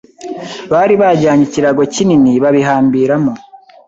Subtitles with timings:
[0.71, 3.33] bari bajyanye ikirago kinini babihambiramo.